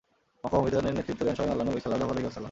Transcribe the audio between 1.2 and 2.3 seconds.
দেন স্বয়ং আল্লাহর নবী সাল্লাল্লাহু আলাইহি